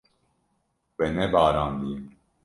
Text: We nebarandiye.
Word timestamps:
We 0.97 1.05
nebarandiye. 1.15 1.97